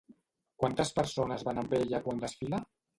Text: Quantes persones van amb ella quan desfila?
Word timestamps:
Quantes 0.63 0.93
persones 1.01 1.47
van 1.51 1.63
amb 1.65 1.79
ella 1.85 2.05
quan 2.09 2.29
desfila? 2.29 2.67